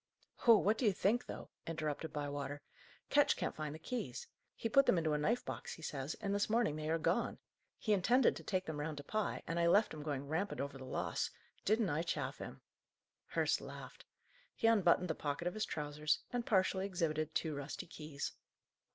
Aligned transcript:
"Oh, 0.47 0.57
what 0.57 0.79
do 0.79 0.85
you 0.85 0.93
think, 0.93 1.27
though!" 1.27 1.51
interrupted 1.67 2.11
Bywater. 2.11 2.63
"Ketch 3.11 3.37
can't 3.37 3.55
find 3.55 3.75
the 3.75 3.77
keys. 3.77 4.25
He 4.55 4.67
put 4.67 4.87
them 4.87 4.97
into 4.97 5.13
a 5.13 5.17
knife 5.19 5.45
box, 5.45 5.73
he 5.75 5.83
says, 5.83 6.15
and 6.19 6.33
this 6.33 6.49
morning 6.49 6.75
they 6.75 6.89
are 6.89 6.97
gone. 6.97 7.37
He 7.77 7.93
intended 7.93 8.35
to 8.35 8.43
take 8.43 8.65
them 8.65 8.79
round 8.79 8.97
to 8.97 9.03
Pye, 9.03 9.43
and 9.45 9.59
I 9.59 9.67
left 9.67 9.93
him 9.93 10.01
going 10.01 10.27
rampant 10.27 10.59
over 10.59 10.79
the 10.79 10.85
loss. 10.85 11.29
Didn't 11.65 11.91
I 11.91 12.01
chaff 12.01 12.39
him?" 12.39 12.61
Hurst 13.27 13.61
laughed. 13.61 14.05
He 14.55 14.65
unbuttoned 14.65 15.07
the 15.07 15.13
pocket 15.13 15.47
of 15.47 15.53
his 15.53 15.65
trousers, 15.65 16.17
and 16.33 16.47
partially 16.47 16.87
exhibited 16.87 17.35
two 17.35 17.53
rusty 17.53 17.85
keys. 17.85 18.31